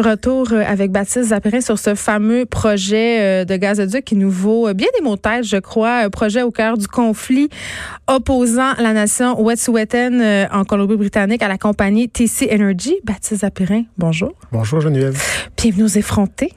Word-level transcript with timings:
Retour 0.00 0.52
euh, 0.52 0.64
avec 0.66 0.90
Baptiste 0.90 1.28
Zapperin 1.28 1.60
sur 1.60 1.78
ce 1.78 1.94
fameux 1.94 2.46
projet 2.46 3.20
euh, 3.20 3.44
de 3.44 3.56
gazoduc 3.56 4.04
qui 4.04 4.16
nous 4.16 4.30
vaut 4.30 4.68
euh, 4.68 4.74
bien 4.74 4.88
des 4.96 5.04
mots 5.04 5.16
de 5.16 5.20
tête, 5.20 5.44
je 5.44 5.58
crois. 5.58 5.98
Un 5.98 6.10
projet 6.10 6.42
au 6.42 6.50
cœur 6.50 6.78
du 6.78 6.88
conflit 6.88 7.48
opposant 8.08 8.72
la 8.78 8.92
nation 8.92 9.40
Wet'suwet'en 9.40 10.48
en 10.52 10.64
Colombie-Britannique 10.64 11.42
à 11.42 11.48
la 11.48 11.58
compagnie 11.58 12.08
TC 12.08 12.48
Energy. 12.50 12.96
Baptiste 13.04 13.42
Zapperin, 13.42 13.82
bonjour. 13.98 14.32
Bonjour 14.52 14.80
Geneviève. 14.80 15.22
Bienvenue 15.56 15.84
aux 15.84 15.98
effrontés. 15.98 16.52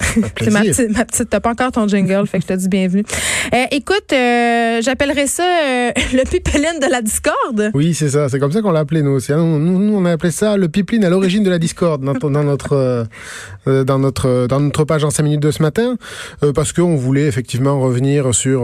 C'est 0.00 0.50
ma 0.50 0.60
petite, 0.60 0.96
ma 0.96 1.04
petite 1.04 1.30
t'as 1.30 1.40
pas 1.40 1.50
encore 1.50 1.72
ton 1.72 1.86
jingle, 1.86 2.26
fait 2.26 2.38
que 2.38 2.44
je 2.44 2.48
te 2.48 2.58
dis 2.58 2.68
bienvenue. 2.68 3.04
Euh, 3.52 3.64
écoute, 3.70 4.12
euh, 4.12 4.80
j'appellerais 4.82 5.26
ça 5.26 5.44
euh, 5.44 5.90
le 6.12 6.24
pipeline 6.24 6.80
de 6.80 6.90
la 6.90 7.02
discorde. 7.02 7.70
Oui, 7.74 7.94
c'est 7.94 8.08
ça, 8.08 8.28
c'est 8.28 8.38
comme 8.38 8.52
ça 8.52 8.60
qu'on 8.60 8.72
l'a 8.72 8.80
appelé 8.80 9.02
nous 9.02 9.12
aussi. 9.12 9.32
Nous, 9.32 9.58
nous, 9.58 9.94
on 9.94 10.04
a 10.04 10.12
appelé 10.12 10.30
ça 10.30 10.56
le 10.56 10.68
pipeline 10.68 11.04
à 11.04 11.10
l'origine 11.10 11.42
de 11.42 11.50
la 11.50 11.58
discorde 11.58 12.02
dans, 12.02 12.14
dans 12.14 12.44
notre 12.44 13.06
euh, 13.66 13.84
dans 13.84 13.98
notre 13.98 14.46
dans 14.46 14.60
notre 14.60 14.84
page 14.84 15.04
en 15.04 15.10
5 15.10 15.22
minutes 15.22 15.40
de 15.40 15.50
ce 15.50 15.62
matin, 15.62 15.96
parce 16.54 16.72
qu'on 16.72 16.96
voulait 16.96 17.26
effectivement 17.26 17.80
revenir 17.80 18.34
sur 18.34 18.62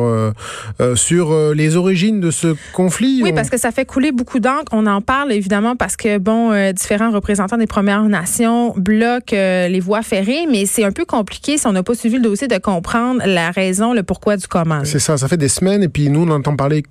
sur 0.94 1.54
les 1.54 1.76
origines 1.76 2.20
de 2.20 2.30
ce 2.30 2.54
conflit. 2.72 3.22
Oui, 3.22 3.32
parce 3.32 3.48
que 3.48 3.58
ça 3.58 3.70
fait 3.70 3.84
couler 3.84 4.12
beaucoup 4.12 4.40
d'encre. 4.40 4.72
On 4.72 4.86
en 4.86 5.00
parle 5.00 5.32
évidemment 5.32 5.76
parce 5.76 5.96
que 5.96 6.18
bon, 6.18 6.72
différents 6.72 7.10
représentants 7.10 7.56
des 7.56 7.66
Premières 7.66 8.02
Nations 8.02 8.74
bloquent 8.76 9.34
les 9.34 9.80
voies 9.80 10.02
ferrées, 10.02 10.46
mais 10.50 10.66
c'est 10.66 10.84
un 10.84 10.92
peu 10.92 11.04
compliqué 11.20 11.58
si 11.58 11.66
on 11.66 11.72
n'a 11.72 11.82
pas 11.82 11.94
suivi 11.94 12.16
le 12.16 12.22
dossier 12.22 12.48
de 12.48 12.56
comprendre 12.56 13.20
la 13.26 13.50
raison, 13.50 13.92
le 13.92 14.02
pourquoi 14.02 14.38
du 14.38 14.46
comment. 14.46 14.84
C'est 14.84 14.98
ça, 14.98 15.18
ça 15.18 15.28
fait 15.28 15.36
des 15.36 15.48
semaines 15.48 15.82
et 15.82 15.88
puis 15.90 16.08
nous 16.08 16.22
on 16.22 16.30
entend 16.30 16.56
parler 16.56 16.82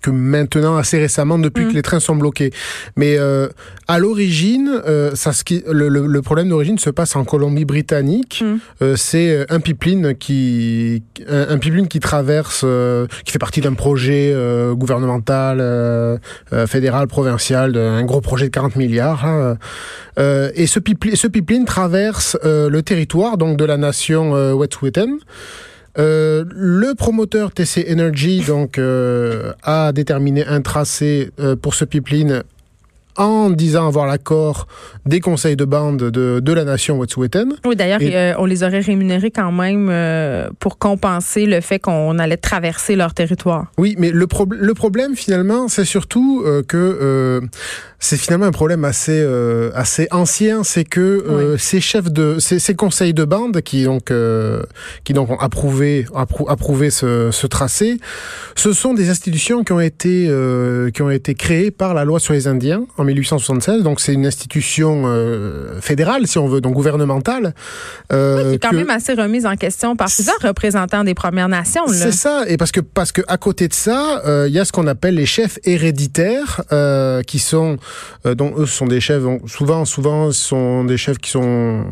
que 0.00 0.10
maintenant, 0.10 0.76
assez 0.76 0.98
récemment, 0.98 1.38
depuis 1.38 1.64
mm. 1.64 1.68
que 1.68 1.74
les 1.74 1.82
trains 1.82 2.00
sont 2.00 2.16
bloqués. 2.16 2.52
Mais 2.96 3.16
euh, 3.18 3.48
à 3.88 3.98
l'origine, 3.98 4.70
euh, 4.86 5.14
ça, 5.14 5.32
le, 5.70 5.88
le, 5.88 6.06
le 6.06 6.22
problème 6.22 6.48
d'origine 6.48 6.78
se 6.78 6.90
passe 6.90 7.16
en 7.16 7.24
Colombie-Britannique. 7.24 8.44
Mm. 8.44 8.56
Euh, 8.82 8.96
c'est 8.96 9.46
un 9.50 9.60
pipeline 9.60 10.14
qui, 10.14 11.02
un, 11.28 11.48
un 11.50 11.58
pipeline 11.58 11.88
qui 11.88 12.00
traverse, 12.00 12.64
qui 13.24 13.32
fait 13.32 13.38
partie 13.38 13.60
d'un 13.60 13.74
projet 13.74 14.34
gouvernemental, 14.72 16.20
fédéral, 16.66 17.06
provincial, 17.08 17.76
un 17.76 18.04
gros 18.04 18.20
projet 18.20 18.46
de 18.46 18.50
40 18.50 18.76
milliards. 18.76 19.24
Hein, 19.24 19.56
et 20.54 20.66
ce 20.66 20.78
pipeline, 20.78 21.16
ce 21.16 21.26
pipeline 21.26 21.64
traverse 21.64 22.36
le 22.44 22.80
territoire 22.80 23.36
donc 23.36 23.56
de 23.56 23.64
la 23.64 23.76
nation 23.76 24.32
Wet'suwet'en. 24.54 25.18
Euh, 25.98 26.44
le 26.48 26.94
promoteur 26.94 27.50
TC 27.50 27.86
Energy 27.90 28.40
donc 28.46 28.78
euh, 28.78 29.52
a 29.64 29.90
déterminé 29.92 30.46
un 30.46 30.60
tracé 30.60 31.30
euh, 31.40 31.56
pour 31.56 31.74
ce 31.74 31.84
pipeline 31.84 32.44
en 33.18 33.50
disant 33.50 33.88
avoir 33.88 34.06
l'accord 34.06 34.66
des 35.04 35.20
conseils 35.20 35.56
de 35.56 35.64
bande 35.64 35.98
de, 35.98 36.40
de 36.40 36.52
la 36.52 36.64
nation 36.64 36.98
Wet'suwet'en. 36.98 37.48
Oui, 37.64 37.76
d'ailleurs, 37.76 37.98
euh, 38.02 38.34
on 38.38 38.44
les 38.44 38.62
aurait 38.62 38.80
rémunérés 38.80 39.30
quand 39.30 39.52
même 39.52 39.88
euh, 39.90 40.48
pour 40.60 40.78
compenser 40.78 41.46
le 41.46 41.60
fait 41.60 41.78
qu'on 41.78 42.18
allait 42.18 42.36
traverser 42.36 42.94
leur 42.96 43.14
territoire. 43.14 43.66
Oui, 43.76 43.96
mais 43.98 44.10
le, 44.10 44.26
pro 44.26 44.46
le 44.48 44.74
problème 44.74 45.16
finalement, 45.16 45.68
c'est 45.68 45.84
surtout 45.84 46.42
euh, 46.46 46.62
que 46.62 47.40
c'est 47.98 48.16
finalement 48.16 48.46
un 48.46 48.52
problème 48.52 48.84
assez 48.84 49.26
assez 49.74 50.06
ancien, 50.12 50.62
c'est 50.62 50.84
que 50.84 51.52
oui. 51.52 51.58
ces 51.58 51.80
chefs 51.80 52.12
de 52.12 52.36
ces, 52.38 52.60
ces, 52.60 52.74
conseils 52.74 53.12
de 53.12 53.24
bande 53.24 53.60
qui 53.62 53.84
donc 53.84 54.12
qui 55.04 55.12
donc 55.12 55.30
ont 55.30 55.38
approuvé 55.38 56.06
approu 56.14 56.48
approuvé 56.48 56.90
ce, 56.90 57.30
ce, 57.32 57.46
tracé, 57.48 57.98
ce 58.54 58.72
sont 58.72 58.94
des 58.94 59.10
institutions 59.10 59.64
qui 59.64 59.72
ont 59.72 59.80
été 59.80 60.30
qui 60.94 61.02
ont 61.02 61.10
été 61.10 61.34
créées 61.34 61.72
par 61.72 61.94
la 61.94 62.04
loi 62.04 62.20
sur 62.20 62.34
les 62.34 62.46
Indiens 62.46 62.84
en 62.96 63.04
1876. 63.14 63.82
Donc 63.82 64.00
c'est 64.00 64.12
une 64.12 64.26
institution 64.26 65.04
euh, 65.06 65.80
fédérale, 65.80 66.26
si 66.26 66.38
on 66.38 66.46
veut, 66.46 66.60
donc 66.60 66.74
gouvernementale. 66.74 67.54
Euh, 68.12 68.36
oui, 68.36 68.50
c'est 68.52 68.58
quand 68.58 68.70
que... 68.70 68.76
même 68.76 68.90
assez 68.90 69.14
remise 69.14 69.46
en 69.46 69.56
question 69.56 69.96
par 69.96 70.08
plusieurs 70.08 70.38
représentants 70.42 71.04
des 71.04 71.14
Premières 71.14 71.48
Nations. 71.48 71.86
C'est 71.88 72.12
ça, 72.12 72.44
et 72.46 72.56
parce 72.56 72.72
que 72.72 72.80
parce 72.80 73.12
que 73.12 73.22
à 73.28 73.36
côté 73.36 73.68
de 73.68 73.74
ça, 73.74 74.20
il 74.24 74.30
euh, 74.30 74.48
y 74.48 74.58
a 74.58 74.64
ce 74.64 74.72
qu'on 74.72 74.86
appelle 74.86 75.14
les 75.14 75.26
chefs 75.26 75.58
héréditaires, 75.64 76.62
euh, 76.72 77.22
qui 77.22 77.38
sont 77.38 77.76
dont 78.24 78.54
eux 78.56 78.66
sont 78.66 78.86
des 78.86 79.00
chefs. 79.00 79.22
Donc, 79.22 79.48
souvent, 79.48 79.84
souvent, 79.84 80.32
sont 80.32 80.84
des 80.84 80.96
chefs 80.96 81.18
qui 81.18 81.30
sont 81.30 81.84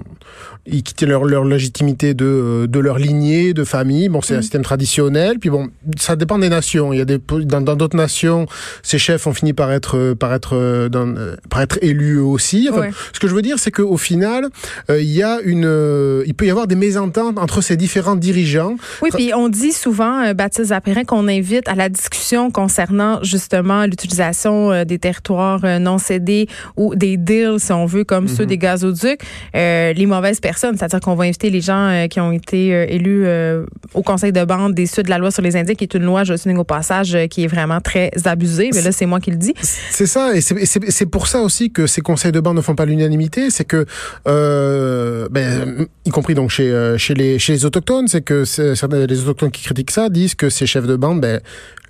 ils 0.69 0.83
quittent 0.83 1.03
leur, 1.03 1.25
leur 1.25 1.45
légitimité 1.45 2.13
de, 2.13 2.67
de 2.69 2.81
leur 2.81 2.99
lignée, 2.99 3.55
de 3.55 3.63
famille. 3.63 4.09
Bon, 4.09 4.21
c'est 4.21 4.35
mmh. 4.35 4.39
un 4.39 4.43
système 4.43 4.63
traditionnel. 4.63 5.39
Puis 5.39 5.49
bon, 5.49 5.69
ça 5.97 6.17
dépend 6.17 6.39
des 6.39 6.49
nations. 6.49 6.93
Il 6.93 6.99
y 6.99 7.03
a 7.03 7.05
des 7.05 7.21
dans 7.45 7.61
d'autres 7.61 7.97
nations, 7.97 8.47
ces 8.83 8.99
chefs 8.99 9.27
ont 9.27 9.33
fini 9.33 9.53
par 9.53 9.73
être 9.73 10.15
par 10.15 10.35
être 10.35 10.89
dans, 10.89 11.06
par 11.49 11.63
être 11.63 11.79
élus 11.83 12.19
aussi. 12.19 12.69
Enfin, 12.71 12.81
ouais. 12.81 12.91
Ce 13.13 13.21
que 13.21 13.29
je 13.29 13.35
veux 13.35 13.43
dire, 13.43 13.59
c'est 13.59 13.71
qu'au 13.71 13.97
final, 13.97 14.49
euh, 14.91 15.01
il 15.01 15.11
y 15.11 15.23
a 15.23 15.41
une, 15.45 15.65
euh, 15.67 16.25
il 16.27 16.35
peut 16.35 16.47
y 16.47 16.51
avoir 16.51 16.67
des 16.67 16.75
mésententes 16.77 17.39
entre 17.39 17.61
ces 17.61 17.77
différents 17.77 18.17
dirigeants. 18.17 18.77
Oui, 19.03 19.11
puis 19.13 19.33
on 19.35 19.49
dit 19.49 19.73
souvent, 19.73 20.25
euh, 20.25 20.35
Baptiste 20.35 20.69
Zapérin, 20.69 21.05
qu'on 21.05 21.29
invite 21.29 21.69
à 21.69 21.75
la 21.75 21.89
discussion 21.89 22.51
concernant 22.51 23.23
justement 23.23 23.85
l'utilisation 23.87 24.73
euh, 24.73 24.85
des 24.85 24.99
territoires 24.99 25.61
euh, 25.65 25.79
non 25.79 25.99
cédés 25.99 26.49
ou 26.77 26.95
des 26.95 27.17
deals, 27.17 27.59
si 27.59 27.73
on 27.73 27.87
veut, 27.87 28.05
comme 28.05 28.29
ceux 28.29 28.47
des 28.47 28.59
gazoducs, 28.59 29.21
les 29.55 30.07
mauvaises 30.07 30.41
personnes. 30.41 30.77
C'est-à-dire 30.77 31.01
qu'on 31.01 31.15
va 31.15 31.25
inviter 31.25 31.51
les 31.51 31.61
gens 31.61 32.07
qui 32.11 32.21
ont 32.21 32.33
été 32.33 32.69
élus 32.95 33.27
au 33.95 34.03
conseil 34.03 34.33
de 34.33 34.45
bande 34.45 34.75
des 34.75 34.87
suites 34.87 35.07
de 35.07 35.11
la 35.11 35.19
loi 35.19 35.31
sur 35.31 35.43
les 35.43 35.57
Indiens, 35.57 35.75
qui 35.75 35.85
est 35.85 35.95
une 35.95 36.05
loi, 36.05 36.25
je 36.25 36.37
souligne 36.37 36.59
au 36.59 36.65
passage, 36.65 37.17
qui 37.31 37.45
est 37.45 37.47
vraiment 37.47 37.81
très 37.81 38.11
abusée. 38.25 38.71
Mais 38.75 38.83
là, 38.83 38.93
c'est 38.93 39.07
moi 39.07 39.21
qui 39.21 39.31
le 39.31 39.37
dis. 39.37 39.55
C'est 39.63 40.07
ça, 40.07 40.35
et 40.35 40.41
c'est 40.91 41.07
pour 41.07 41.27
ça 41.27 41.43
aussi 41.43 41.71
que 41.71 41.87
ces 41.87 42.01
conseils 42.01 42.33
de 42.33 42.41
bande 42.41 42.57
ne 42.57 42.63
font 42.63 42.75
pas 42.75 42.85
l'unanimité, 42.85 43.51
c'est 43.51 43.65
que, 43.65 43.87
euh, 44.27 45.29
ben, 45.31 45.87
y 46.05 46.11
compris 46.11 46.35
donc 46.35 46.51
chez, 46.51 46.95
chez, 46.99 47.15
les, 47.15 47.39
chez 47.39 47.53
les 47.53 47.65
autochtones, 47.65 48.09
c'est 48.09 48.23
que 48.23 48.45
certains 48.45 49.07
les 49.07 49.21
autochtones 49.23 49.51
qui 49.51 49.63
critiquent 49.63 49.91
ça 49.91 50.09
disent 50.09 50.35
que 50.35 50.51
ces 50.51 50.67
chefs 50.67 50.87
de 50.87 50.97
bande, 50.97 51.21
ben, 51.21 51.41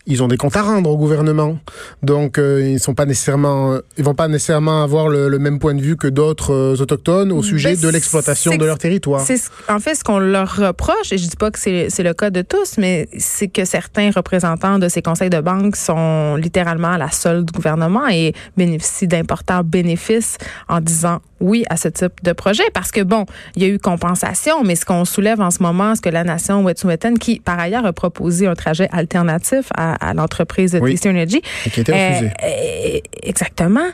ils 0.07 0.23
ont 0.23 0.29
des 0.29 0.37
comptes 0.37 0.57
à 0.57 0.63
rendre 0.63 0.91
au 0.91 0.97
gouvernement. 0.97 1.59
Donc, 2.03 2.39
euh, 2.39 2.63
ils 2.63 2.81
sont 2.81 2.95
pas 2.95 3.07
nécessairement, 3.07 3.79
ils 3.99 4.05
vont 4.05 4.15
pas 4.15 4.29
nécessairement 4.29 4.83
avoir 4.83 5.09
le, 5.09 5.29
le 5.29 5.39
même 5.39 5.59
point 5.59 5.75
de 5.75 5.81
vue 5.81 5.97
que 5.97 6.07
d'autres 6.07 6.53
euh, 6.53 6.77
autochtones 6.77 7.33
au 7.33 7.43
sujet 7.43 7.71
mais 7.71 7.77
de 7.77 7.89
l'exploitation 7.89 8.57
de 8.57 8.65
leur 8.65 8.79
territoire. 8.79 9.21
C'est 9.21 9.41
en 9.69 9.79
fait 9.81 9.95
ce 9.95 10.05
qu'on 10.05 10.19
leur 10.19 10.57
reproche, 10.57 11.13
et 11.13 11.19
je 11.19 11.29
dis 11.29 11.37
pas 11.37 11.51
que 11.51 11.59
c'est 11.59 12.03
le 12.03 12.15
cas 12.15 12.31
de 12.31 12.43
tous, 12.43 12.79
mais 12.79 13.09
c'est 13.19 13.49
que 13.49 13.65
certains 13.65 14.11
représentants 14.11 14.79
de 14.79 14.89
ces 14.89 15.03
conseils 15.03 15.31
de 15.31 15.41
banque 15.41 15.77
sont 15.77 16.37
littéralement 16.37 16.93
à 16.93 16.99
la 16.99 17.11
solde 17.11 17.47
du 17.47 17.53
gouvernement 17.53 18.07
et 18.09 18.33
bénéficient 18.57 19.09
d'importants 19.09 19.63
bénéfices 19.65 20.39
en 20.69 20.81
disant 20.81 21.21
oui 21.41 21.65
à 21.69 21.77
ce 21.77 21.89
type 21.89 22.23
de 22.23 22.33
projet 22.33 22.65
parce 22.73 22.91
que 22.91 23.03
bon, 23.03 23.27
il 23.55 23.63
y 23.63 23.67
a 23.67 23.69
eu 23.69 23.79
compensation, 23.79 24.63
mais 24.65 24.77
ce 24.77 24.85
qu'on 24.85 25.05
soulève 25.05 25.41
en 25.41 25.51
ce 25.51 25.63
moment, 25.63 25.95
c'est 25.95 26.03
que 26.05 26.09
la 26.09 26.25
nation 26.25 26.63
Wet'suwet'en, 26.65 27.15
qui 27.15 27.41
par 27.41 27.59
ailleurs 27.59 27.85
a 27.85 27.93
proposé 27.93 28.47
un 28.47 28.55
trajet 28.55 28.89
alternatif 28.93 29.69
à, 29.77 29.96
à 30.01 30.15
l'entreprise 30.15 30.73
de 30.73 30.81
oui. 30.81 30.95
TC 30.95 31.11
Energy, 31.11 31.43
qui 31.73 31.81
a 31.81 31.83
été 31.83 31.93
refusé. 31.93 32.31
Euh, 32.43 33.01
exactement, 33.23 33.89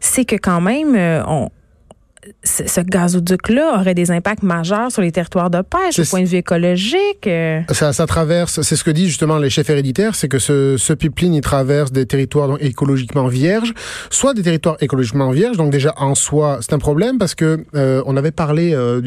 c'est 0.00 0.24
que 0.24 0.36
quand 0.36 0.60
même 0.60 0.94
euh, 0.96 1.22
on 1.26 1.50
ce 2.42 2.80
gazoduc-là 2.80 3.78
aurait 3.78 3.94
des 3.94 4.10
impacts 4.10 4.42
majeurs 4.42 4.90
sur 4.90 5.02
les 5.02 5.12
territoires 5.12 5.50
de 5.50 5.62
pêche 5.62 5.98
au 5.98 6.04
point 6.04 6.22
de 6.22 6.26
vue 6.26 6.38
écologique. 6.38 7.28
Ça, 7.70 7.92
ça 7.92 8.06
traverse, 8.06 8.62
c'est 8.62 8.76
ce 8.76 8.84
que 8.84 8.90
disent 8.90 9.08
justement 9.08 9.38
les 9.38 9.50
chefs 9.50 9.68
héréditaires, 9.70 10.14
c'est 10.14 10.28
que 10.28 10.38
ce, 10.38 10.76
ce 10.76 10.92
pipeline, 10.92 11.34
il 11.34 11.40
traverse 11.40 11.92
des 11.92 12.06
territoires 12.06 12.48
donc, 12.48 12.58
écologiquement 12.62 13.28
vierges, 13.28 13.72
soit 14.10 14.34
des 14.34 14.42
territoires 14.42 14.76
écologiquement 14.80 15.30
vierges, 15.30 15.56
donc 15.56 15.70
déjà 15.70 15.94
en 15.96 16.14
soi, 16.14 16.58
c'est 16.60 16.72
un 16.72 16.78
problème 16.78 17.18
parce 17.18 17.34
que 17.34 17.64
euh, 17.74 18.02
on 18.06 18.16
avait 18.16 18.30
parlé, 18.30 18.74
euh, 18.74 19.02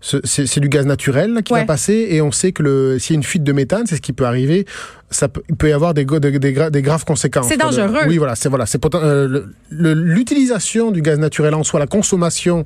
c'est 0.00 0.60
du 0.60 0.68
gaz 0.68 0.86
naturel 0.86 1.40
qui 1.44 1.52
ouais. 1.52 1.60
va 1.60 1.66
passer 1.66 2.08
et 2.10 2.22
on 2.22 2.32
sait 2.32 2.52
que 2.52 2.98
s'il 2.98 3.14
y 3.14 3.16
a 3.16 3.18
une 3.18 3.22
fuite 3.22 3.44
de 3.44 3.52
méthane, 3.52 3.86
c'est 3.86 3.96
ce 3.96 4.00
qui 4.00 4.12
peut 4.12 4.26
arriver 4.26 4.66
ça 5.12 5.28
peut, 5.28 5.42
il 5.48 5.56
peut 5.56 5.68
y 5.68 5.72
avoir 5.72 5.94
des, 5.94 6.04
go- 6.04 6.18
des, 6.18 6.38
des 6.38 6.52
gra- 6.52 6.70
des 6.70 6.82
graves 6.82 7.04
conséquences. 7.04 7.46
C'est 7.48 7.54
le- 7.54 7.60
dangereux. 7.60 8.00
oui, 8.08 8.18
voilà, 8.18 8.34
c'est 8.34 8.48
voilà, 8.48 8.66
c'est 8.66 8.82
euh, 8.94 9.42
l'utilisation 9.70 10.90
du 10.90 11.02
gaz 11.02 11.18
naturel 11.18 11.54
en 11.54 11.62
soi, 11.62 11.78
la 11.80 11.86
consommation 11.86 12.64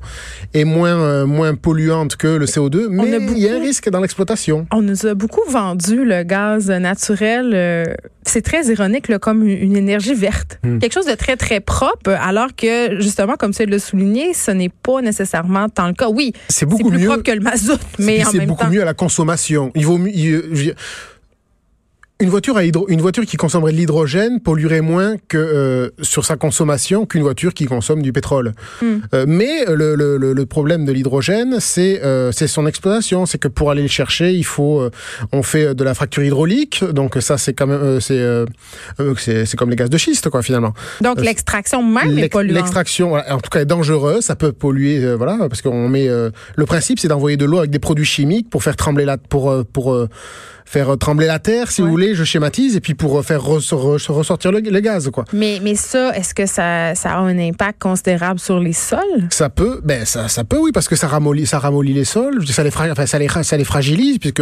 est 0.53 0.63
moins 0.65 0.97
euh, 0.99 1.25
moins 1.25 1.55
polluante 1.55 2.15
que 2.15 2.27
le 2.27 2.45
CO2, 2.45 2.87
mais 2.89 3.03
a 3.13 3.17
il 3.17 3.37
y 3.39 3.47
a 3.47 3.51
un 3.51 3.53
beaucoup- 3.55 3.65
risque 3.65 3.89
dans 3.89 3.99
l'exploitation. 4.01 4.67
On 4.71 4.81
nous 4.81 5.05
a 5.05 5.13
beaucoup 5.13 5.47
vendu 5.49 6.03
le 6.05 6.23
gaz 6.23 6.69
naturel. 6.69 7.51
euh, 7.53 7.85
c'est 8.23 8.41
très 8.41 8.65
ironique, 8.65 9.07
là, 9.07 9.19
comme 9.19 9.43
une, 9.47 9.57
une 9.57 9.77
énergie 9.77 10.13
verte. 10.13 10.59
Hmm. 10.63 10.79
Quelque 10.79 10.91
chose 10.93 11.05
de 11.05 11.15
très, 11.15 11.37
très 11.37 11.61
propre, 11.61 12.09
alors 12.11 12.49
que, 12.57 12.99
justement, 12.99 13.35
comme 13.37 13.51
tu 13.53 13.65
le 13.65 13.79
souligné, 13.79 14.33
ce 14.33 14.51
n'est 14.51 14.67
pas 14.69 15.01
nécessairement 15.01 15.69
tant 15.69 15.87
le 15.87 15.93
cas. 15.93 16.09
Oui, 16.09 16.33
C'est 16.49 16.65
beaucoup 16.65 16.89
plus 16.89 16.99
mieux. 16.99 17.05
propre 17.07 17.23
que 17.23 17.31
le 17.31 17.39
mazout, 17.39 17.79
mais 17.99 18.21
c'est 18.29 18.45
beaucoup 18.45 18.67
mieux 18.67 18.81
à 18.81 18.85
la 18.85 18.93
consommation. 18.93 19.71
Il 19.75 19.85
vaut 19.85 19.97
mieux. 19.97 20.11
il- 20.13 20.75
une 22.19 22.29
voiture 22.29 22.57
à 22.57 22.63
hydro, 22.63 22.85
une 22.89 23.01
voiture 23.01 23.25
qui 23.25 23.37
consommerait 23.37 23.71
de 23.71 23.77
l'hydrogène 23.77 24.39
polluerait 24.39 24.81
moins 24.81 25.17
que 25.27 25.37
euh, 25.37 25.89
sur 26.01 26.25
sa 26.25 26.35
consommation 26.35 27.05
qu'une 27.05 27.21
voiture 27.21 27.53
qui 27.53 27.65
consomme 27.65 28.01
du 28.01 28.11
pétrole. 28.11 28.53
Hmm. 28.81 28.97
Euh, 29.13 29.25
mais 29.27 29.65
le, 29.67 29.95
le, 29.95 30.17
le, 30.17 30.45
problème 30.47 30.83
de 30.85 30.91
l'hydrogène, 30.91 31.59
c'est 31.59 32.01
euh, 32.03 32.31
c'est 32.31 32.47
son 32.47 32.65
exploitation. 32.65 33.25
C'est 33.27 33.37
que 33.37 33.47
pour 33.47 33.69
aller 33.69 33.83
le 33.83 33.87
chercher, 33.87 34.33
il 34.33 34.43
faut 34.45 34.79
euh, 34.81 34.89
on 35.31 35.43
fait 35.43 35.75
de 35.75 35.83
la 35.83 35.93
fracture 35.93 36.23
hydraulique. 36.23 36.83
Donc 36.91 37.17
ça, 37.19 37.37
c'est 37.37 37.53
quand 37.53 37.67
même 37.67 37.81
euh, 37.81 37.99
c'est 37.99 38.45
c'est 39.17 39.45
c'est 39.45 39.57
comme 39.57 39.69
les 39.69 39.75
gaz 39.75 39.89
de 39.91 39.97
schiste 39.97 40.29
quoi 40.29 40.41
finalement. 40.41 40.73
Donc, 41.01 41.21
l'extraction 41.21 41.83
même 41.83 42.17
est 42.17 42.29
polluante. 42.29 42.55
L'extraction, 42.57 43.13
en 43.13 43.37
tout 43.39 43.49
cas, 43.51 43.61
est 43.61 43.65
dangereuse. 43.65 44.23
Ça 44.23 44.35
peut 44.35 44.51
polluer, 44.53 45.15
voilà, 45.15 45.37
parce 45.49 45.61
qu'on 45.61 45.87
met. 45.87 46.07
euh, 46.07 46.31
le 46.55 46.65
principe, 46.65 46.99
c'est 46.99 47.07
d'envoyer 47.09 47.37
de 47.37 47.45
l'eau 47.45 47.59
avec 47.59 47.69
des 47.69 47.79
produits 47.79 48.05
chimiques 48.05 48.49
pour 48.49 48.63
faire 48.63 48.75
trembler 48.75 49.05
la, 49.05 49.17
pour 49.17 49.53
pour 49.71 49.95
faire 50.65 50.97
trembler 50.97 51.27
la 51.27 51.39
terre, 51.39 51.71
si 51.71 51.81
Ouais. 51.81 51.85
vous 51.85 51.91
voulez. 51.91 52.06
Je 52.15 52.23
schématise, 52.23 52.75
et 52.75 52.79
puis 52.79 52.93
pour 52.93 53.23
faire 53.23 53.41
res- 53.41 53.59
re- 53.73 54.11
ressortir 54.11 54.51
le, 54.51 54.59
le 54.59 54.79
gaz, 54.79 55.09
quoi. 55.11 55.25
Mais, 55.33 55.59
mais 55.61 55.75
ça, 55.75 56.15
est-ce 56.17 56.33
que 56.33 56.45
ça, 56.45 56.95
ça 56.95 57.13
a 57.13 57.17
un 57.19 57.37
impact 57.37 57.81
considérable 57.81 58.39
sur 58.39 58.59
les 58.59 58.73
sols? 58.73 59.27
Ça 59.29 59.49
peut, 59.49 59.81
ben 59.83 60.05
ça, 60.05 60.27
ça 60.27 60.43
peut, 60.43 60.57
oui, 60.59 60.71
parce 60.71 60.87
que 60.87 60.95
ça 60.95 61.07
ramollit, 61.07 61.45
ça 61.45 61.59
ramollit 61.59 61.93
les 61.93 62.05
sols, 62.05 62.45
ça 62.47 62.63
les, 62.63 62.69
enfin, 62.69 63.05
ça 63.05 63.19
les, 63.19 63.27
ça 63.27 63.57
les 63.57 63.63
fragilise, 63.63 64.17
puisque 64.19 64.41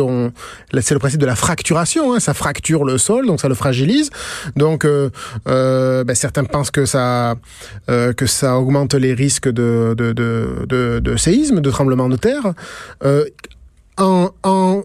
c'est 0.82 0.94
le 0.94 1.00
principe 1.00 1.20
de 1.20 1.26
la 1.26 1.36
fracturation, 1.36 2.14
hein, 2.14 2.20
ça 2.20 2.34
fracture 2.34 2.84
le 2.84 2.98
sol, 2.98 3.26
donc 3.26 3.40
ça 3.42 3.48
le 3.48 3.56
fragilise. 3.56 4.10
Donc, 4.56 4.86
euh, 4.86 5.10
euh, 5.48 6.04
ben, 6.04 6.16
certains 6.16 6.44
pensent 6.44 6.72
que 6.72 6.86
ça, 6.86 7.36
euh, 7.90 8.14
que 8.14 8.26
ça 8.26 8.58
augmente 8.58 8.94
les 8.94 9.14
risques 9.14 9.50
de, 9.50 9.96
de, 9.98 10.14
de, 10.14 10.66
de, 10.68 11.00
de 11.00 11.18
séisme, 11.18 11.62
de 11.62 11.70
tremblement 11.70 12.10
de 12.10 12.18
terre. 12.18 12.54
En, 13.98 14.30
en, 14.44 14.84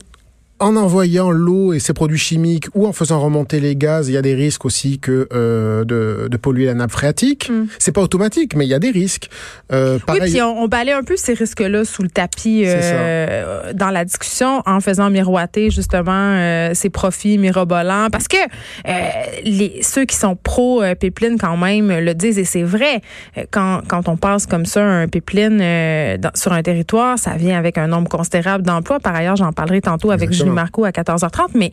en 0.60 0.76
envoyant 0.76 1.30
l'eau 1.30 1.72
et 1.72 1.78
ses 1.78 1.92
produits 1.94 2.18
chimiques 2.18 2.68
ou 2.74 2.86
en 2.86 2.92
faisant 2.92 3.18
remonter 3.20 3.60
les 3.60 3.76
gaz, 3.76 4.08
il 4.08 4.12
y 4.12 4.16
a 4.16 4.22
des 4.22 4.34
risques 4.34 4.64
aussi 4.64 4.98
que 4.98 5.26
euh, 5.32 5.84
de, 5.84 6.28
de 6.30 6.36
polluer 6.36 6.66
la 6.66 6.74
nappe 6.74 6.90
phréatique. 6.92 7.50
Mm. 7.50 7.66
C'est 7.78 7.92
pas 7.92 8.02
automatique, 8.02 8.54
mais 8.54 8.66
il 8.66 8.68
y 8.68 8.74
a 8.74 8.78
des 8.78 8.90
risques. 8.90 9.30
Euh, 9.72 9.94
Oui, 9.96 10.02
pareil, 10.06 10.32
puis 10.32 10.42
on, 10.42 10.62
on 10.62 10.68
un 10.70 11.02
peu 11.02 11.16
ces 11.16 11.34
risques-là 11.34 11.84
sous 11.84 12.02
le 12.02 12.08
tapis 12.10 12.62
euh, 12.66 13.72
dans 13.74 13.90
la 13.90 14.04
discussion 14.04 14.62
en 14.66 14.80
faisant 14.80 15.10
miroiter 15.10 15.70
justement 15.70 16.12
euh, 16.12 16.70
ces 16.74 16.90
profits 16.90 17.38
mirobolants. 17.38 18.08
Parce 18.10 18.28
que 18.28 18.36
euh, 18.36 18.90
les, 19.44 19.80
ceux 19.82 20.04
qui 20.04 20.16
sont 20.16 20.36
pro-pipeline 20.36 21.38
quand 21.38 21.56
même 21.56 21.90
le 21.90 22.14
disent 22.14 22.38
et 22.38 22.44
c'est 22.44 22.62
vrai. 22.62 23.00
Euh, 23.36 23.44
Quand, 23.50 23.80
quand 23.88 24.08
on 24.08 24.16
passe 24.16 24.46
comme 24.46 24.66
ça 24.66 24.82
un 24.84 25.08
pipeline 25.08 25.58
euh, 25.60 26.16
dans- 26.18 26.30
sur 26.34 26.52
un 26.52 26.62
territoire, 26.62 27.18
ça 27.18 27.32
vient 27.36 27.58
avec 27.58 27.78
un 27.78 27.86
nombre 27.86 28.08
considérable 28.08 28.64
d'emplois. 28.64 29.00
Par 29.00 29.14
ailleurs, 29.14 29.36
j'en 29.36 29.52
parlerai 29.52 29.80
tantôt 29.80 30.10
avec 30.10 30.28
Exactement. 30.28 30.49
Marco 30.52 30.84
à 30.84 30.90
14h30. 30.90 31.48
Mais 31.54 31.70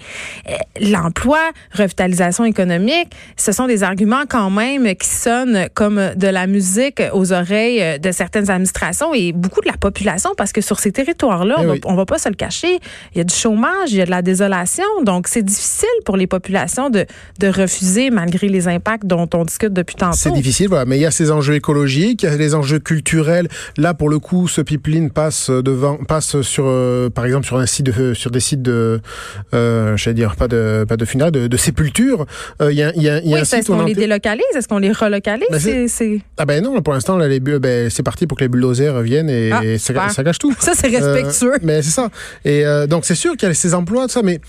euh, 0.49 0.53
l'emploi, 0.81 1.39
revitalisation 1.73 2.45
économique, 2.45 3.09
ce 3.35 3.51
sont 3.51 3.67
des 3.67 3.83
arguments 3.83 4.23
quand 4.27 4.49
même 4.49 4.95
qui 4.95 5.07
sonnent 5.07 5.67
comme 5.73 5.99
de 6.15 6.27
la 6.27 6.47
musique 6.47 7.01
aux 7.13 7.33
oreilles 7.33 7.81
euh, 7.81 7.97
de 7.97 8.11
certaines 8.11 8.49
administrations 8.49 9.13
et 9.13 9.31
beaucoup 9.33 9.61
de 9.61 9.67
la 9.67 9.77
population 9.77 10.31
parce 10.37 10.51
que 10.51 10.61
sur 10.61 10.79
ces 10.79 10.91
territoires-là, 10.91 11.55
Eh 11.61 11.65
on, 11.65 11.71
oui. 11.71 11.81
on 11.85 11.95
va 11.95 12.05
pas 12.05 12.17
se 12.17 12.29
le 12.29 12.35
cacher, 12.35 12.79
il 13.13 13.17
y 13.17 13.21
a 13.21 13.23
du 13.23 13.33
chômage, 13.33 13.91
il 13.91 13.97
y 13.97 14.01
a 14.01 14.05
de 14.05 14.11
la 14.11 14.21
désolation. 14.21 14.83
Donc, 15.03 15.27
c'est 15.27 15.43
difficile 15.43 15.87
pour 16.05 16.17
les 16.17 16.27
populations 16.27 16.89
de, 16.89 17.05
de 17.39 17.47
refuser 17.47 18.09
malgré 18.09 18.47
les 18.47 18.67
impacts 18.67 19.05
dont 19.05 19.29
on 19.33 19.43
discute 19.45 19.73
depuis 19.73 19.95
tantôt. 19.95 20.15
C'est 20.17 20.31
difficile, 20.31 20.67
voilà. 20.69 20.85
Mais 20.85 20.97
il 20.97 21.01
y 21.01 21.05
a 21.05 21.11
ces 21.11 21.31
enjeux 21.31 21.55
écologiques, 21.55 22.23
il 22.23 22.29
y 22.29 22.33
a 22.33 22.35
les 22.35 22.55
enjeux 22.55 22.79
culturels. 22.79 23.47
Là, 23.77 23.93
pour 23.93 24.09
le 24.09 24.19
coup, 24.19 24.47
ce 24.47 24.61
pipeline 24.61 25.09
passe 25.09 25.49
devant, 25.49 25.97
passe 25.97 26.41
sur, 26.41 26.65
euh, 26.67 27.09
par 27.09 27.25
exemple, 27.25 27.45
sur 27.45 27.57
un 27.57 27.65
site 27.65 27.85
de, 27.87 28.13
sur 28.13 28.31
des 28.31 28.39
sites 28.39 28.61
de, 28.61 28.66
euh, 28.71 29.97
j'allais 29.97 30.13
dire 30.15 30.35
pas 30.35 30.47
de, 30.47 30.85
pas 30.87 30.97
de 30.97 31.05
funérailles, 31.05 31.31
de, 31.31 31.47
de 31.47 31.57
sépulture. 31.57 32.25
Euh, 32.61 32.71
Il 32.71 32.77
y 32.77 32.83
a, 32.83 32.91
il 32.95 33.01
y 33.01 33.09
a, 33.09 33.19
il 33.19 33.29
y 33.29 33.33
a 33.33 33.37
Oui, 33.37 33.41
est-ce 33.41 33.67
qu'on 33.67 33.79
on 33.79 33.85
les 33.85 33.93
délocalise? 33.93 34.43
Est-ce 34.55 34.67
qu'on 34.67 34.77
les 34.79 34.91
relocalise? 34.91 35.47
Ben, 35.49 36.19
Ah 36.37 36.45
ben 36.45 36.63
non, 36.63 36.81
pour 36.81 36.93
l'instant, 36.93 37.17
là, 37.17 37.27
les 37.27 37.39
ben, 37.39 37.89
c'est 37.89 38.03
parti 38.03 38.27
pour 38.27 38.37
que 38.37 38.43
les 38.43 38.49
bulldozers 38.49 39.01
viennent 39.01 39.29
et, 39.29 39.51
Ah, 39.51 39.63
et 39.63 39.77
ça, 39.77 40.09
ça 40.09 40.23
gâche 40.23 40.39
tout. 40.39 40.53
Ça, 40.59 40.73
c'est 40.75 40.87
respectueux. 40.87 41.53
Euh, 41.55 41.59
mais 41.63 41.81
c'est 41.81 41.91
ça. 41.91 42.09
Et 42.43 42.65
euh, 42.65 42.87
donc 42.87 43.05
c'est 43.05 43.15
sûr 43.15 43.35
qu'il 43.37 43.47
y 43.47 43.51
a 43.51 43.53
ces 43.53 43.73
emplois, 43.73 44.03
tout 44.07 44.13
ça, 44.13 44.21
mais 44.23 44.39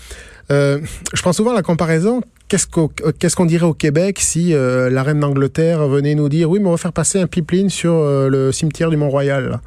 euh, 0.51 0.79
je 1.13 1.21
prends 1.21 1.33
souvent 1.33 1.53
la 1.53 1.61
comparaison. 1.61 2.21
Qu'est-ce 2.49 2.65
qu'au- 2.67 2.91
qu'est-ce 3.19 3.35
qu'on 3.35 3.45
dirait 3.45 3.65
au 3.67 3.75
Québec 3.75 4.17
si 4.19 4.53
euh, 4.53 4.89
la 4.89 5.03
reine 5.03 5.19
d'Angleterre 5.19 5.87
venait 5.87 6.15
nous 6.15 6.29
dire 6.29 6.49
oui, 6.49 6.59
mais 6.59 6.67
on 6.67 6.71
va 6.71 6.77
faire 6.77 6.93
passer 6.93 7.19
un 7.21 7.27
pipeline 7.27 7.69
sur 7.69 7.93
euh, 7.93 8.27
le 8.27 8.51
cimetière 8.51 8.89
du 8.89 8.97
Mont-Royal. 8.97 9.59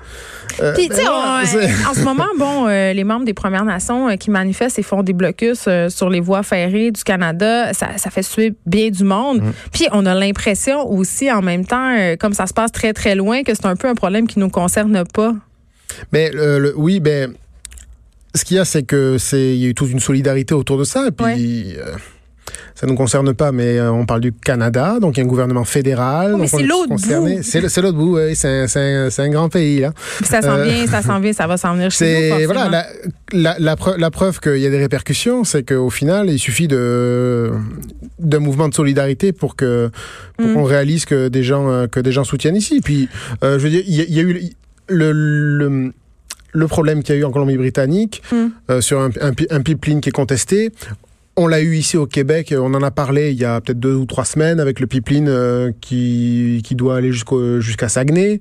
Euh, 0.60 0.74
Puis, 0.74 0.88
tu 0.88 0.96
sais, 0.96 1.04
ben, 1.04 1.44
euh, 1.54 1.66
en 1.88 1.94
ce 1.94 2.02
moment, 2.02 2.26
bon, 2.38 2.66
euh, 2.66 2.92
les 2.92 3.04
membres 3.04 3.24
des 3.24 3.34
Premières 3.34 3.64
Nations 3.64 4.08
euh, 4.08 4.16
qui 4.16 4.30
manifestent 4.32 4.80
et 4.80 4.82
font 4.82 5.04
des 5.04 5.12
blocus 5.12 5.64
euh, 5.68 5.88
sur 5.88 6.10
les 6.10 6.18
voies 6.20 6.42
ferrées 6.42 6.90
du 6.90 7.04
Canada, 7.04 7.72
ça, 7.72 7.96
ça 7.98 8.10
fait 8.10 8.24
suer 8.24 8.52
bien 8.66 8.90
du 8.90 9.04
monde. 9.04 9.42
Mm. 9.42 9.52
Puis, 9.72 9.86
on 9.92 10.04
a 10.04 10.14
l'impression 10.14 10.84
aussi, 10.90 11.30
en 11.30 11.40
même 11.40 11.64
temps, 11.64 11.96
euh, 11.96 12.16
comme 12.16 12.32
ça 12.34 12.46
se 12.48 12.52
passe 12.52 12.72
très, 12.72 12.92
très 12.92 13.14
loin, 13.14 13.44
que 13.44 13.54
c'est 13.54 13.66
un 13.66 13.76
peu 13.76 13.88
un 13.88 13.94
problème 13.94 14.26
qui 14.26 14.40
nous 14.40 14.50
concerne 14.50 15.04
pas. 15.14 15.34
Mais 16.12 16.30
le, 16.32 16.74
oui, 16.76 16.98
ben 16.98 17.32
ce 18.34 18.44
qu'il 18.44 18.56
y 18.56 18.60
a, 18.60 18.64
c'est 18.64 18.82
que 18.82 19.18
c'est 19.18 19.54
il 19.54 19.58
y 19.62 19.66
a 19.66 19.68
eu 19.68 19.74
toute 19.74 19.90
une 19.90 20.00
solidarité 20.00 20.54
autour 20.54 20.78
de 20.78 20.84
ça. 20.84 21.06
Et 21.06 21.10
puis 21.10 21.76
euh, 21.76 21.92
ça 22.74 22.86
nous 22.86 22.94
concerne 22.94 23.32
pas, 23.34 23.52
mais 23.52 23.78
euh, 23.78 23.92
on 23.92 24.06
parle 24.06 24.20
du 24.20 24.32
Canada, 24.32 24.98
donc 25.00 25.16
il 25.16 25.20
y 25.20 25.22
a 25.22 25.24
un 25.24 25.28
gouvernement 25.28 25.64
fédéral. 25.64 26.32
Oh, 26.34 26.38
mais 26.38 26.46
c'est 26.48 26.62
l'autre 26.62 26.88
bout. 26.94 27.42
C'est 27.42 27.80
l'autre 27.82 27.96
bout. 27.98 28.16
oui, 28.16 28.34
c'est 28.34 28.66
un, 29.18 29.28
grand 29.28 29.48
pays 29.48 29.80
là. 29.80 29.92
Puis 30.18 30.26
ça 30.26 30.42
s'en 30.42 30.56
Euh, 30.58 30.64
vient, 30.64 30.86
ça 30.86 31.02
s'en 31.02 31.20
vient, 31.20 31.32
ça 31.32 31.46
va 31.46 31.56
s'en 31.56 31.74
venir 31.74 31.90
chez 31.90 32.04
nous. 32.22 32.28
Forcément. 32.30 32.52
voilà 32.54 32.68
la, 32.70 32.86
la, 33.32 33.56
la, 33.58 33.76
preuve, 33.76 33.98
la 33.98 34.10
preuve 34.10 34.40
qu'il 34.40 34.58
y 34.58 34.66
a 34.66 34.70
des 34.70 34.78
répercussions, 34.78 35.44
c'est 35.44 35.62
qu'au 35.62 35.90
final, 35.90 36.28
il 36.30 36.38
suffit 36.38 36.68
de 36.68 37.50
d'un 38.18 38.38
mouvement 38.38 38.68
de 38.68 38.74
solidarité 38.74 39.32
pour 39.32 39.56
que 39.56 39.90
pour 40.38 40.46
Mm. 40.48 40.54
qu'on 40.54 40.64
réalise 40.64 41.04
que 41.04 41.28
des 41.28 41.42
gens 41.42 41.70
euh, 41.70 41.86
que 41.86 42.00
des 42.00 42.10
gens 42.12 42.24
soutiennent 42.24 42.56
ici. 42.56 42.80
Puis 42.82 43.08
euh, 43.44 43.58
je 43.58 43.64
veux 43.64 43.70
dire, 43.70 43.82
il 43.86 43.94
y, 43.94 44.00
a- 44.00 44.04
il 44.04 44.14
y 44.14 44.18
a 44.18 44.22
eu 44.22 44.50
le, 44.88 45.12
le 45.12 45.92
le 46.54 46.66
problème 46.68 47.02
qu'il 47.02 47.14
y 47.14 47.18
a 47.18 47.20
eu 47.20 47.24
en 47.24 47.30
Colombie-Britannique 47.30 48.22
Mm. 48.32 48.36
euh, 48.70 48.80
sur 48.80 49.00
un, 49.00 49.10
un, 49.20 49.32
pi- 49.32 49.46
un 49.50 49.60
pipeline 49.62 50.00
qui 50.00 50.08
est 50.10 50.12
contesté. 50.12 50.70
On 51.36 51.46
l'a 51.46 51.62
eu 51.62 51.76
ici 51.76 51.96
au 51.96 52.04
Québec, 52.06 52.54
on 52.56 52.74
en 52.74 52.82
a 52.82 52.90
parlé 52.90 53.30
il 53.32 53.38
y 53.40 53.44
a 53.46 53.58
peut-être 53.62 53.80
deux 53.80 53.94
ou 53.94 54.04
trois 54.04 54.26
semaines 54.26 54.60
avec 54.60 54.80
le 54.80 54.86
pipeline 54.86 55.28
euh, 55.30 55.72
qui, 55.80 56.60
qui 56.62 56.74
doit 56.74 56.96
aller 56.96 57.10
jusqu'au- 57.10 57.58
jusqu'à 57.58 57.88
Saguenay. 57.88 58.38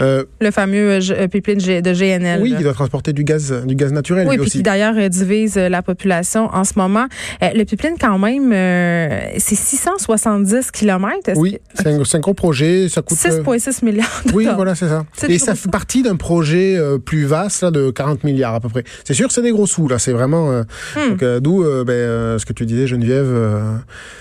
Euh, 0.00 0.24
Le 0.40 0.50
fameux 0.50 0.92
euh, 0.92 1.00
euh, 1.10 1.26
pipeline 1.28 1.58
de 1.58 1.92
GNL. 1.92 2.40
oui, 2.40 2.50
là. 2.50 2.56
qui 2.58 2.62
doit 2.62 2.72
transporter 2.72 3.12
du 3.12 3.22
gaz, 3.24 3.52
du 3.66 3.74
gaz 3.74 3.92
naturel 3.92 4.26
Oui, 4.28 4.36
lui 4.36 4.38
puis 4.42 4.46
aussi. 4.46 4.58
qui 4.58 4.62
d'ailleurs 4.62 4.94
euh, 4.96 5.08
divise 5.08 5.58
euh, 5.58 5.68
la 5.68 5.82
population 5.82 6.48
en 6.54 6.62
ce 6.64 6.74
moment. 6.76 7.06
Euh, 7.42 7.48
le 7.54 7.64
pipeline, 7.64 7.96
quand 8.00 8.16
même, 8.18 8.50
euh, 8.52 9.20
c'est 9.38 9.56
670 9.56 10.70
kilomètres. 10.70 11.32
Oui, 11.36 11.58
c'est 11.74 11.86
un, 11.88 12.02
c'est 12.04 12.16
un 12.16 12.20
gros 12.20 12.32
projet, 12.32 12.88
ça 12.88 13.02
coûte... 13.02 13.18
euh, 13.26 13.42
6,6 13.42 13.84
milliards 13.84 14.22
de 14.24 14.32
Oui, 14.32 14.44
dollars. 14.44 14.56
voilà, 14.56 14.74
c'est 14.74 14.88
ça. 14.88 15.04
C'est 15.14 15.28
Et 15.30 15.38
ça 15.38 15.54
fait 15.54 15.68
partie 15.70 16.02
d'un 16.02 16.16
projet 16.16 16.76
euh, 16.78 16.96
plus 16.98 17.24
vaste 17.26 17.62
là, 17.64 17.70
de 17.70 17.90
40 17.90 18.24
milliards 18.24 18.54
à 18.54 18.60
peu 18.60 18.68
près. 18.70 18.84
C'est 19.04 19.14
sûr, 19.14 19.30
c'est 19.32 19.42
des 19.42 19.50
gros 19.50 19.66
sous 19.66 19.86
là. 19.88 19.98
C'est 19.98 20.12
vraiment 20.12 20.50
euh, 20.50 20.62
Hmm. 20.96 21.10
donc, 21.10 21.22
euh, 21.22 21.40
d'où 21.40 21.62
euh, 21.62 21.84
ben, 21.84 21.92
euh, 22.20 22.38
ce 22.38 22.46
que 22.46 22.52
tu 22.52 22.66
disais, 22.66 22.86
Geneviève. 22.86 23.26
euh, 23.26 23.74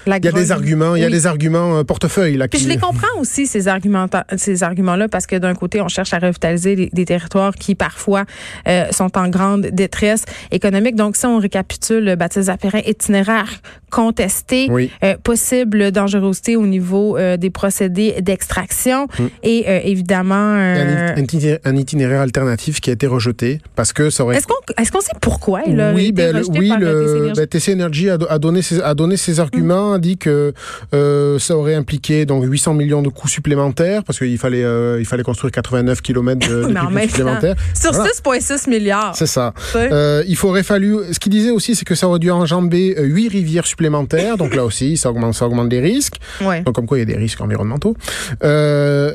Il 0.07 0.11
y 0.23 0.27
a 0.27 0.31
des 0.31 0.51
arguments, 0.51 0.95
il 0.95 1.01
y 1.01 1.05
a 1.05 1.09
des 1.09 1.27
arguments 1.27 1.77
euh, 1.77 1.83
portefeuille 1.83 2.37
là. 2.37 2.47
Puis 2.47 2.59
qui- 2.59 2.65
je 2.65 2.69
les 2.69 2.77
comprends 2.77 3.19
aussi, 3.19 3.45
ces 3.47 3.67
arguments-là, 3.67 4.25
ces 4.37 4.63
arguments 4.63 4.97
parce 5.11 5.27
que 5.27 5.35
d'un 5.35 5.53
côté, 5.53 5.81
on 5.81 5.87
cherche 5.87 6.13
à 6.13 6.19
revitaliser 6.19 6.75
des, 6.75 6.89
des 6.91 7.05
territoires 7.05 7.53
qui, 7.53 7.75
parfois, 7.75 8.25
euh, 8.67 8.85
sont 8.91 9.17
en 9.17 9.27
grande 9.29 9.67
détresse 9.67 10.23
économique. 10.51 10.95
Donc, 10.95 11.15
si 11.15 11.25
on 11.25 11.37
récapitule, 11.39 12.15
Baptiste 12.17 12.47
Zapérin, 12.47 12.79
itinéraire 12.87 13.49
contesté, 13.91 14.67
Oui. 14.69 14.91
possible 15.23 15.91
dangerosité 15.91 16.55
au 16.55 16.65
niveau 16.65 17.17
des 17.37 17.49
procédés 17.49 18.15
d'extraction 18.21 19.07
Mm. 19.19 19.23
et 19.43 19.89
évidemment... 19.91 20.35
Un, 20.35 21.15
iti- 21.17 21.55
un 21.65 21.75
itinéraire- 21.75 22.21
alternatif 22.21 22.79
qui 22.81 22.89
a 22.91 22.93
été 22.93 23.07
rejeté 23.07 23.59
parce 23.75 23.91
que 23.93 24.09
ça 24.09 24.23
aurait. 24.23 24.37
est-ce 24.37 24.45
qu'on 24.47 24.53
est-ce 24.81 24.91
qu'on 24.91 24.99
sait 25.01 25.11
pourquoi 25.21 25.59
a 25.59 25.93
oui, 25.93 26.11
ben, 26.11 26.35
le, 26.35 26.45
oui, 26.49 26.69
le 26.79 27.33
ben, 27.35 27.47
TC 27.47 27.75
A, 28.09 28.17
do- 28.17 28.27
a 28.29 28.39
donné 28.39 28.61
ses, 28.61 28.81
a 28.81 28.93
donné 28.93 29.17
ses 29.17 29.39
arguments, 29.39 29.93
a 29.93 29.99
dit 29.99 30.17
que 30.17 30.53
euh, 30.93 31.39
ça 31.39 31.55
aurait 31.57 31.75
impliqué 31.75 32.25
donc 32.25 32.43
800 32.45 32.73
millions 32.75 33.01
de 33.01 33.09
coûts 33.09 33.27
supplémentaires 33.27 34.03
parce 34.03 34.19
qu'il 34.19 34.37
fallait 34.37 34.63
euh, 34.63 34.97
il 34.99 35.05
fallait 35.05 35.23
construire 35.23 35.39
construire 35.39 35.51
89 35.51 36.01
km 36.01 36.47
de, 36.49 36.55
de 36.73 37.07
supplémentaires. 37.07 37.55
sur 37.73 37.91
Voilà. 37.93 38.09
6,6 38.09 38.69
milliards. 38.69 39.15
C'est 39.15 39.25
ça. 39.25 39.53
Euh, 39.75 40.23
il 40.27 40.37
aurait 40.43 40.63
fallu. 40.63 40.97
Ce 41.11 41.19
qu'il 41.19 41.31
disait 41.31 41.51
aussi, 41.51 41.75
c'est 41.75 41.85
que 41.85 41.95
ça 41.95 42.07
aurait 42.09 42.19
dû 42.19 42.29
enjamber 42.29 42.95
euh, 42.97 43.03
huit 43.03 43.29
rivières 43.29 43.65
supplémentaires. 43.65 44.35
donc 44.37 44.53
là 44.55 44.65
aussi, 44.65 44.97
ça 44.97 45.09
augmente, 45.11 45.33
ça 45.33 45.45
augmente 45.47 45.71
les 45.71 45.79
risques. 45.79 46.17
Ouais. 46.41 46.61
Donc 46.61 46.75
comme 46.75 46.85
quoi, 46.85 46.97
il 46.97 47.01
y 47.01 47.03
a 47.03 47.05
des 47.05 47.17
risques 47.17 47.39
environnementaux. 47.41 47.95
Euh, 48.43 49.13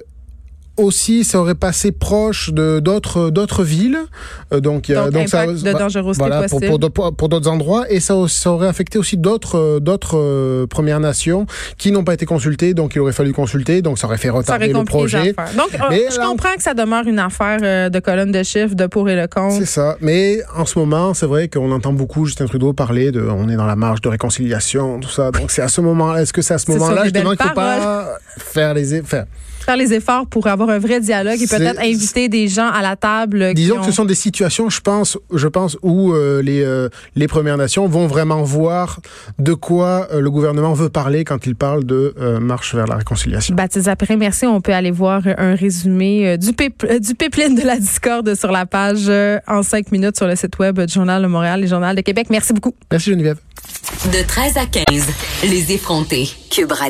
aussi, 0.76 1.25
ça 1.25 1.40
aurait 1.40 1.54
passé 1.54 1.93
proche 1.93 2.50
de 2.52 2.81
d'autres 2.81 3.31
d'autres 3.31 3.62
villes. 3.64 3.99
Euh, 4.52 4.61
donc, 4.61 4.90
a- 4.90 5.11
Donc, 5.11 5.28
ça, 5.28 5.47
de 5.47 5.52
bah, 5.62 5.75
dangerosité 5.75 6.25
voilà, 6.26 6.43
pour, 6.49 6.59
possible. 6.61 6.66
pour, 6.71 6.78
d'autres- 6.78 7.11
pour 7.11 7.28
d'autres 7.28 7.49
endroits. 7.49 7.85
Et 7.90 8.00
ça, 8.00 8.14
ça 8.28 8.50
aurait 8.50 8.66
affecté 8.69 8.99
aussi 8.99 9.16
d'autres 9.16 9.78
d'autres 9.81 10.19
euh, 10.19 10.66
Premières 10.66 11.00
Nations 11.00 11.47
qui 11.78 11.93
n'ont 11.93 12.04
pas 12.04 12.14
été 12.14 12.26
consultées. 12.26 12.75
Donc, 12.75 12.95
il 12.95 13.00
aurait 13.00 13.12
fallu 13.12 13.33
consulter. 13.33 13.83
Donc, 13.83 13.99
ça 13.99 14.07
aurait 14.07 14.16
fait 14.19 14.28
Ça 14.28 14.33
aurait 14.35 14.38
retarder 14.40 14.73
le 14.73 14.85
projet. 14.85 15.33
Donc, 15.57 15.75
euh, 15.75 15.78
Mais 15.90 16.04
je 16.11 16.19
là, 16.19 16.26
comprends 16.26 16.54
que 16.57 16.62
ça 16.62 16.75
demeure 16.75 17.07
une 17.07 17.19
affaire 17.19 17.90
de 17.90 17.99
colonne 18.00 18.33
de 18.33 18.43
chiffres, 18.43 18.75
de 18.75 18.87
pour 18.87 19.09
et 19.09 19.16
le 19.16 19.26
contre. 19.26 19.57
C'est 19.59 19.66
ça. 19.66 19.97
Mais 20.00 20.38
en 20.57 20.64
ce 20.66 20.78
moment, 20.78 21.14
c'est 21.14 21.26
vrai 21.26 21.49
qu'on 21.49 21.71
entend 21.73 21.93
beaucoup 21.93 22.26
Justin 22.26 22.47
Trudeau 22.47 22.73
parler 22.73 23.12
de 23.12 23.23
on 23.23 23.49
est 23.49 23.57
dans 23.57 23.66
la 23.66 23.76
marge 23.76 24.00
de 24.00 24.09
réconciliation, 24.09 25.00
tout 25.00 25.09
ça. 25.09 25.31
Donc 25.31 25.50
c'est 25.50 25.62
à 25.62 25.69
ce 25.69 25.81
moment 25.81 26.16
est-ce 26.16 26.33
que 26.33 26.43
c'est 26.43 26.54
à 26.54 26.59
ce 26.59 26.71
moment-là 26.73 27.04
justement 27.04 27.31
qu'il 27.37 27.47
faut 27.47 27.54
pas 27.54 28.19
faire 28.38 28.75
les 28.75 29.02
faire 29.02 29.26
Faire 29.64 29.76
les 29.76 29.92
efforts 29.92 30.26
pour 30.26 30.47
avoir 30.47 30.68
un 30.71 30.78
vrai 30.78 31.00
dialogue 31.00 31.40
et 31.40 31.47
peut-être 31.47 31.80
inviter 31.80 32.28
des 32.28 32.49
gens 32.49 32.68
à 32.68 32.83
la 32.83 32.97
table. 32.97 33.54
Disons 33.54 33.76
ont- 33.76 33.80
que 33.80 33.87
ce 33.87 33.92
sont 33.92 34.04
des 34.04 34.14
situations, 34.14 34.68
je 34.71 34.80
pense, 34.80 35.16
je 35.33 35.49
pense 35.49 35.76
où 35.83 36.12
euh, 36.12 36.42
les 36.42 36.62
euh, 36.62 36.88
les 37.16 37.26
Premières 37.28 37.56
Nations 37.56 37.87
vont 37.88 38.06
vraiment 38.06 38.42
voir 38.42 39.00
de 39.38 39.54
quoi 39.54 40.09
euh, 40.12 40.21
le 40.21 40.30
gouvernement 40.30 40.73
veut 40.75 40.88
parler 40.90 41.25
quand 41.25 41.47
il 41.47 41.54
parle 41.56 41.85
de 41.85 42.14
euh, 42.21 42.40
marche 42.40 42.75
vers 42.75 42.87
la 42.87 42.97
réconciliation. 42.97 43.54
Baptiste 43.54 43.88
après, 43.88 44.16
merci. 44.16 44.47
On 44.47 44.61
peut 44.61 44.73
aller 44.75 44.90
voir 44.90 45.23
un 45.38 45.54
résumé 45.54 46.28
euh, 46.28 46.37
du, 46.37 46.50
euh, 46.85 46.99
du 46.99 47.14
pipeline 47.14 47.54
de 47.54 47.62
la 47.62 47.78
discorde 47.78 48.35
sur 48.35 48.52
la 48.52 48.66
page 48.66 49.04
euh, 49.09 49.38
en 49.49 49.62
cinq 49.62 49.90
minutes 49.92 50.16
sur 50.16 50.26
le 50.26 50.37
site 50.37 50.59
web 50.59 50.80
du 50.80 50.92
Journal 50.92 51.23
de 51.23 51.26
Montréal 51.28 51.64
et 51.64 51.66
Journal 51.66 51.97
de 51.97 52.00
Québec. 52.02 52.26
Merci 52.30 52.52
beaucoup. 52.52 52.75
Merci 52.90 53.11
Geneviève. 53.11 53.38
De 54.12 54.26
13 54.26 54.56
à 54.59 54.66
15, 54.66 55.06
les 55.44 55.73
effrontés. 55.73 56.28
Cube 56.50 56.73
Radio. 56.73 56.83